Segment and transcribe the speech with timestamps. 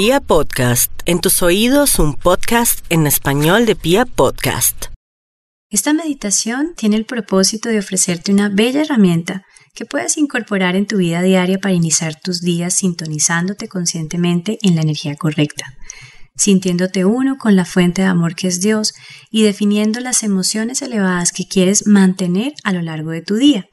[0.00, 4.84] Pia Podcast, en tus oídos un podcast en español de Pia Podcast.
[5.70, 9.42] Esta meditación tiene el propósito de ofrecerte una bella herramienta
[9.74, 14.82] que puedes incorporar en tu vida diaria para iniciar tus días sintonizándote conscientemente en la
[14.82, 15.64] energía correcta,
[16.36, 18.92] sintiéndote uno con la fuente de amor que es Dios
[19.32, 23.66] y definiendo las emociones elevadas que quieres mantener a lo largo de tu día.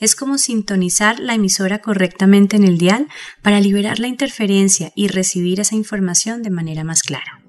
[0.00, 3.06] Es como sintonizar la emisora correctamente en el dial
[3.42, 7.42] para liberar la interferencia y recibir esa información de manera más clara.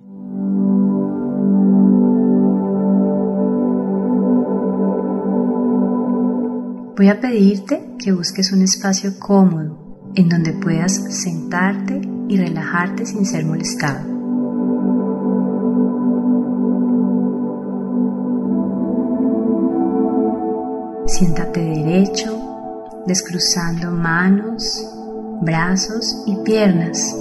[6.97, 13.25] Voy a pedirte que busques un espacio cómodo en donde puedas sentarte y relajarte sin
[13.25, 14.11] ser molestado.
[21.07, 22.40] Siéntate derecho,
[23.05, 24.85] descruzando manos,
[25.41, 27.15] brazos y piernas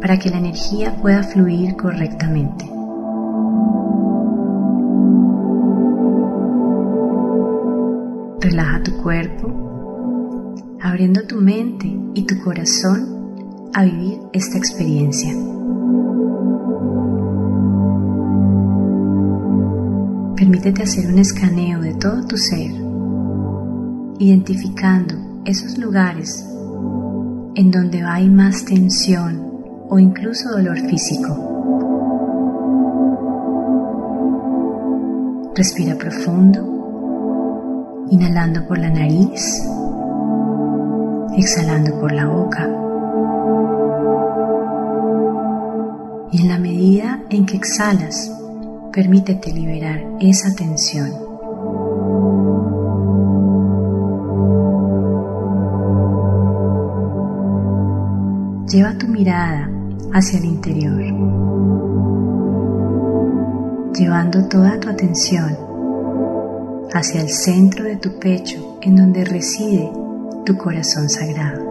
[0.00, 2.64] para que la energía pueda fluir correctamente.
[8.40, 15.32] Relaja tu cuerpo, abriendo tu mente y tu corazón a vivir esta experiencia.
[20.36, 22.70] Permítete hacer un escaneo de todo tu ser,
[24.18, 26.44] identificando esos lugares
[27.54, 31.44] en donde hay más tensión o incluso dolor físico.
[35.54, 39.62] Respira profundo, inhalando por la nariz,
[41.36, 42.68] exhalando por la boca.
[46.30, 48.30] Y en la medida en que exhalas,
[48.92, 51.27] Permítete liberar esa tensión.
[59.18, 59.68] Mirada
[60.14, 61.02] hacia el interior,
[63.92, 65.56] llevando toda tu atención
[66.94, 69.90] hacia el centro de tu pecho en donde reside
[70.46, 71.64] tu corazón sagrado.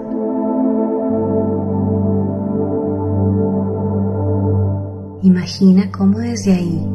[5.22, 6.86] Imagina cómo desde ahí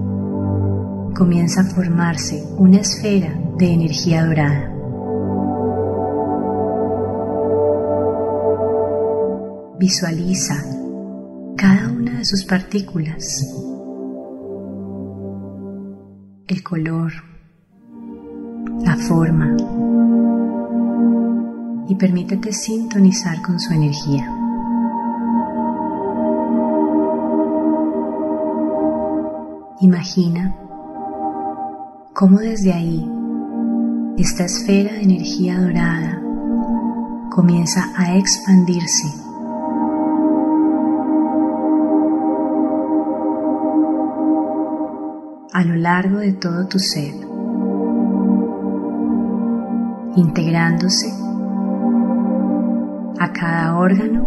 [1.17, 4.72] comienza a formarse una esfera de energía dorada.
[9.83, 10.55] Visualiza
[11.57, 13.45] cada una de sus partículas,
[16.47, 17.11] el color,
[18.79, 19.57] la forma
[21.89, 24.33] y permítete sintonizar con su energía.
[29.81, 30.55] Imagina
[32.15, 33.11] cómo desde ahí
[34.17, 36.23] esta esfera de energía dorada
[37.31, 39.22] comienza a expandirse
[45.53, 47.15] a lo largo de todo tu ser,
[50.17, 51.13] integrándose
[53.19, 54.27] a cada órgano,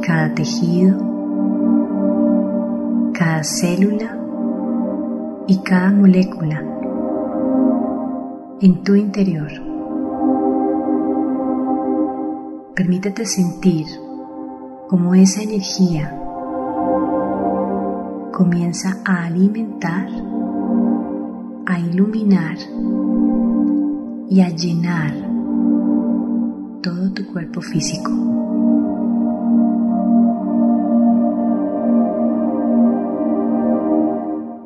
[0.00, 0.96] cada tejido,
[3.12, 4.16] cada célula
[5.46, 6.62] y cada molécula
[8.62, 9.50] en tu interior.
[12.74, 13.86] Permítete sentir
[14.88, 16.27] cómo esa energía
[18.38, 20.08] comienza a alimentar,
[21.66, 22.56] a iluminar
[24.30, 25.12] y a llenar
[26.80, 28.12] todo tu cuerpo físico.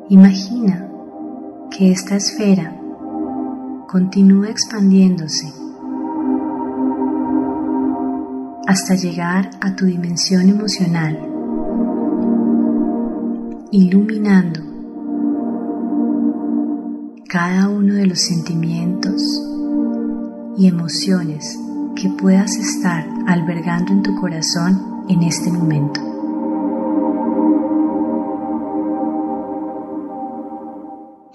[0.09, 0.87] Imagina
[1.71, 2.79] que esta esfera
[3.87, 5.51] continúa expandiéndose
[8.67, 11.32] hasta llegar a tu dimensión emocional,
[13.75, 14.59] iluminando
[17.27, 19.19] cada uno de los sentimientos
[20.55, 21.57] y emociones
[21.95, 25.99] que puedas estar albergando en tu corazón en este momento.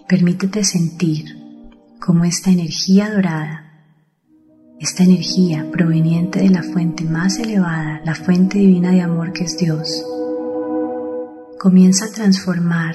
[0.06, 1.24] Permítete sentir
[2.00, 3.64] cómo esta energía dorada,
[4.78, 9.58] esta energía proveniente de la fuente más elevada, la fuente divina de amor que es
[9.58, 10.04] Dios,
[11.58, 12.94] comienza a transformar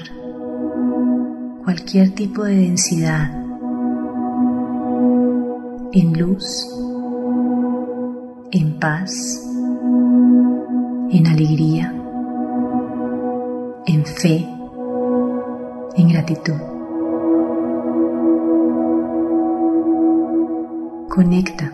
[1.64, 3.30] cualquier tipo de densidad
[5.92, 6.66] en luz,
[8.52, 9.12] en paz,
[11.10, 11.92] en alegría,
[13.86, 14.48] en fe,
[15.96, 16.54] en gratitud.
[21.10, 21.70] Conecta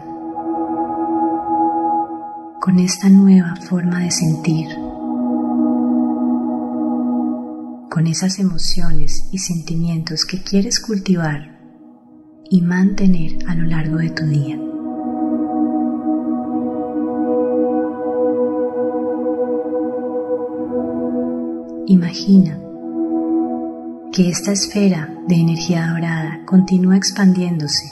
[2.60, 4.66] con esta nueva forma de sentir,
[7.90, 11.58] con esas emociones y sentimientos que quieres cultivar
[12.48, 14.56] y mantener a lo largo de tu día.
[21.86, 22.60] Imagina
[24.12, 27.90] que esta esfera de energía dorada continúa expandiéndose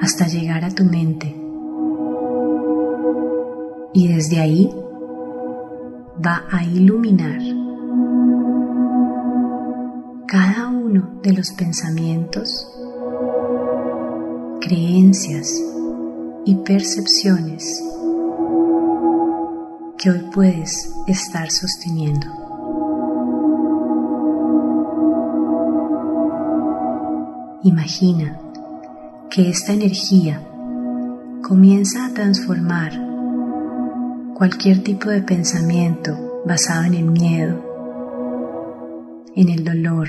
[0.00, 1.34] hasta llegar a tu mente
[3.94, 4.70] y desde ahí
[6.22, 7.40] va a iluminar
[10.26, 12.66] cada uno de los pensamientos,
[14.60, 15.52] creencias
[16.44, 17.82] y percepciones
[19.98, 22.26] que hoy puedes estar sosteniendo.
[27.62, 28.38] Imagina
[29.30, 30.40] que esta energía
[31.42, 33.03] comienza a transformar
[34.34, 37.62] cualquier tipo de pensamiento basado en el miedo,
[39.36, 40.08] en el dolor,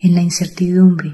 [0.00, 1.10] en la incertidumbre,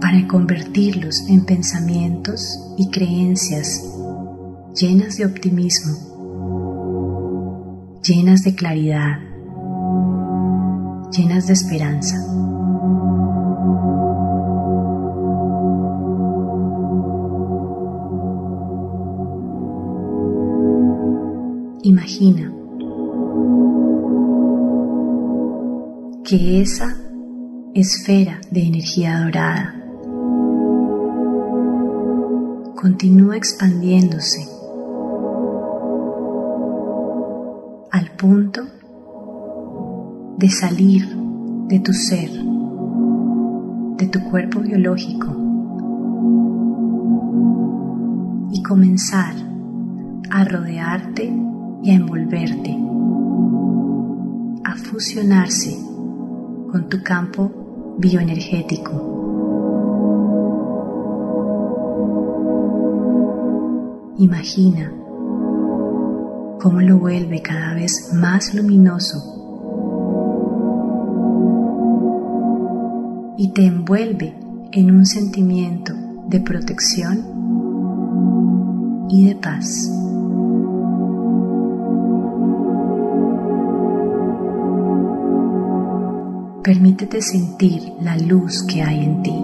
[0.00, 3.82] para convertirlos en pensamientos y creencias
[4.74, 5.92] llenas de optimismo,
[8.02, 9.18] llenas de claridad,
[11.12, 12.16] llenas de esperanza.
[22.04, 22.52] Imagina
[26.22, 26.94] que esa
[27.72, 29.74] esfera de energía dorada
[32.78, 34.46] continúa expandiéndose
[37.90, 38.60] al punto
[40.36, 41.08] de salir
[41.68, 42.28] de tu ser,
[43.96, 45.28] de tu cuerpo biológico
[48.52, 49.34] y comenzar
[50.30, 51.43] a rodearte
[51.84, 52.74] y a envolverte,
[54.64, 55.76] a fusionarse
[56.72, 59.12] con tu campo bioenergético.
[64.16, 64.90] Imagina
[66.58, 69.34] cómo lo vuelve cada vez más luminoso
[73.36, 74.34] y te envuelve
[74.72, 75.92] en un sentimiento
[76.28, 77.18] de protección
[79.10, 80.03] y de paz.
[86.64, 89.36] Permítete sentir la luz que hay en ti.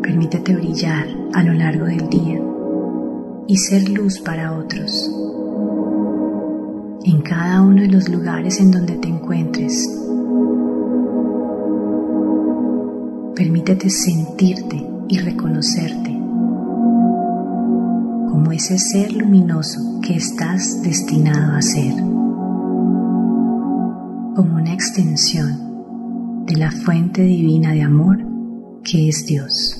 [0.00, 2.40] Permítete brillar a lo largo del día
[3.48, 5.10] y ser luz para otros.
[7.04, 9.98] En cada uno de los lugares en donde te encuentres,
[13.34, 16.10] permítete sentirte y reconocerte
[18.30, 22.21] como ese ser luminoso que estás destinado a ser
[24.34, 28.18] como una extensión de la fuente divina de amor
[28.82, 29.78] que es Dios.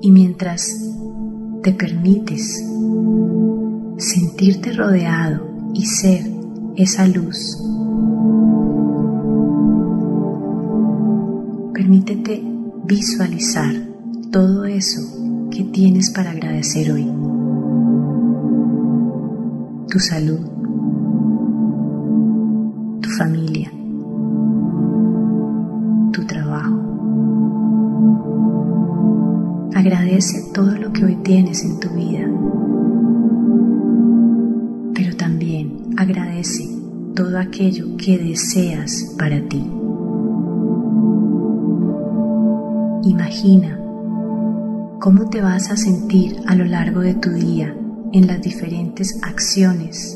[0.00, 0.74] Y mientras
[1.62, 2.64] te permites
[3.98, 6.24] sentirte rodeado y ser
[6.76, 7.58] esa luz,
[11.74, 12.42] permítete
[12.84, 13.74] visualizar
[14.30, 17.06] todo eso que tienes para agradecer hoy.
[19.90, 20.40] Tu salud,
[23.00, 23.70] tu familia,
[26.12, 26.76] tu trabajo.
[29.74, 32.28] Agradece todo lo que hoy tienes en tu vida,
[34.94, 36.68] pero también agradece
[37.14, 39.64] todo aquello que deseas para ti.
[43.04, 43.87] Imagina
[45.08, 47.74] cómo te vas a sentir a lo largo de tu día
[48.12, 50.14] en las diferentes acciones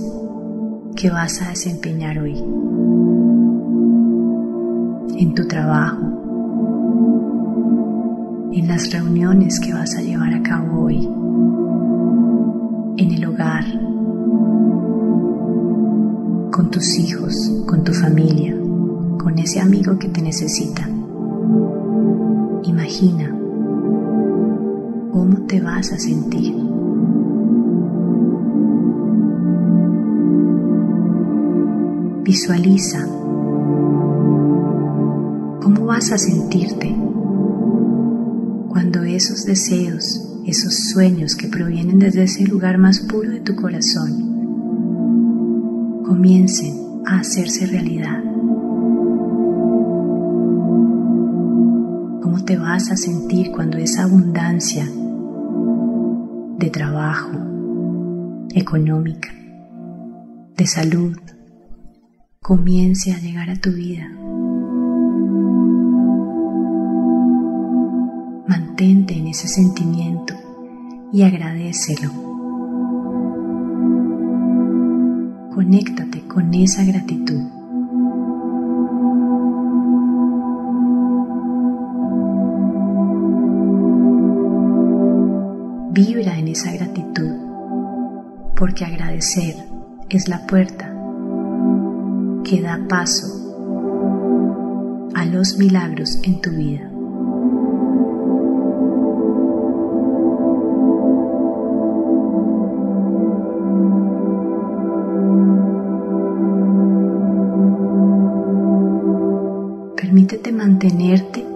[0.94, 2.37] que vas a desempeñar hoy.
[5.18, 6.02] En tu trabajo,
[8.52, 11.08] en las reuniones que vas a llevar a cabo hoy,
[12.99, 13.64] en el hogar,
[16.50, 17.34] con tus hijos,
[17.66, 18.54] con tu familia,
[19.18, 20.87] con ese amigo que te necesita.
[22.64, 23.41] Imagina
[25.12, 26.54] cómo te vas a sentir.
[32.25, 33.07] Visualiza
[35.62, 36.97] cómo vas a sentirte
[38.69, 44.12] cuando esos deseos, esos sueños que provienen desde ese lugar más puro de tu corazón,
[46.07, 48.23] comiencen a hacerse realidad.
[52.23, 54.88] ¿Cómo te vas a sentir cuando esa abundancia
[56.62, 57.33] de trabajo,
[58.54, 59.31] económica,
[60.57, 61.19] de salud,
[62.40, 64.09] comience a llegar a tu vida?
[68.47, 70.35] Mantente en ese sentimiento
[71.12, 72.12] y agradecelo.
[75.52, 77.42] Conéctate con esa gratitud.
[85.95, 87.32] Vibra esa gratitud,
[88.54, 89.56] porque agradecer
[90.11, 90.94] es la puerta
[92.44, 93.26] que da paso
[95.14, 96.88] a los milagros en tu vida.
[109.97, 111.47] Permítete mantenerte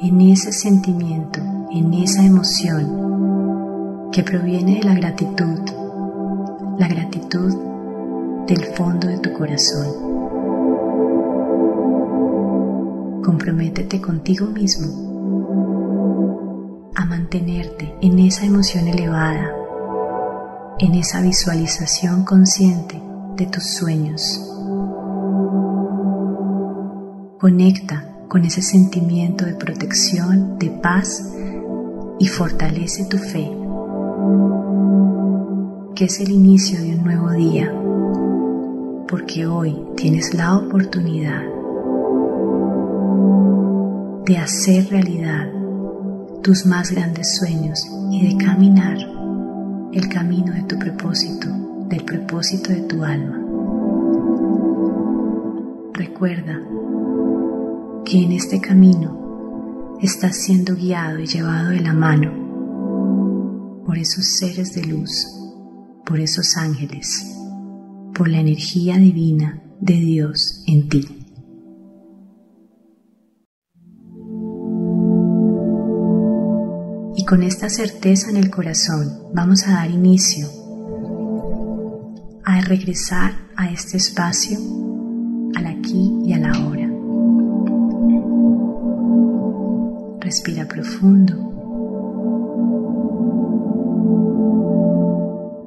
[0.00, 1.40] en ese sentimiento,
[1.70, 3.03] en esa emoción
[4.14, 5.58] que proviene de la gratitud,
[6.78, 7.52] la gratitud
[8.46, 9.88] del fondo de tu corazón.
[13.24, 14.86] Comprométete contigo mismo
[16.94, 19.50] a mantenerte en esa emoción elevada,
[20.78, 23.02] en esa visualización consciente
[23.36, 24.50] de tus sueños
[27.44, 31.30] Conecta con ese sentimiento de protección, de paz
[32.18, 33.63] y fortalece tu fe,
[35.94, 37.72] que es el inicio de un nuevo día,
[39.06, 41.42] porque hoy tienes la oportunidad
[44.26, 45.52] de hacer realidad
[46.42, 48.98] tus más grandes sueños y de caminar
[49.92, 51.46] el camino de tu propósito,
[51.88, 53.40] del propósito de tu alma.
[55.92, 56.60] Recuerda
[58.04, 62.32] que en este camino estás siendo guiado y llevado de la mano
[63.86, 65.43] por esos seres de luz,
[66.04, 67.36] por esos ángeles,
[68.14, 71.08] por la energía divina de Dios en ti.
[77.16, 80.48] Y con esta certeza en el corazón vamos a dar inicio
[82.44, 84.58] a regresar a este espacio,
[85.56, 86.90] al aquí y a la ahora.
[90.20, 91.53] Respira profundo.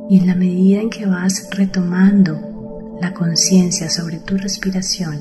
[0.09, 5.17] Y en la medida en que vas retomando la conciencia sobre tu respiración,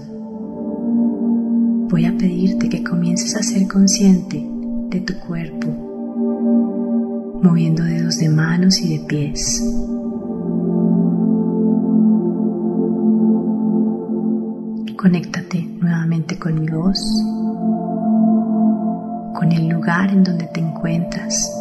[1.91, 4.47] voy a pedirte que comiences a ser consciente
[4.91, 5.69] de tu cuerpo,
[7.43, 9.63] moviendo dedos de manos y de pies.
[14.97, 16.99] Conéctate nuevamente con mi voz
[19.37, 21.53] con el lugar en donde te encuentras,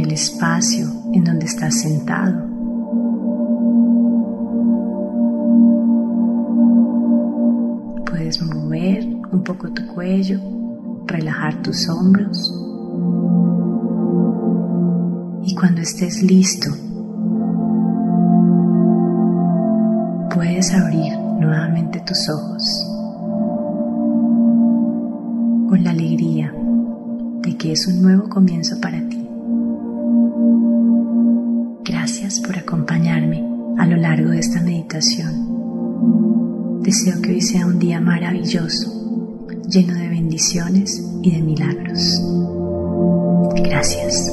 [0.00, 2.46] el espacio en donde estás sentado.
[8.06, 10.40] Puedes mover un poco tu cuello,
[11.06, 12.56] relajar tus hombros
[15.42, 16.70] y cuando estés listo,
[20.34, 22.86] puedes abrir nuevamente tus ojos
[25.68, 26.52] con la alegría
[27.42, 29.19] de que es un nuevo comienzo para ti.
[33.90, 36.80] Lo largo de esta meditación.
[36.82, 38.88] Deseo que hoy sea un día maravilloso,
[39.68, 42.22] lleno de bendiciones y de milagros.
[43.64, 44.32] Gracias.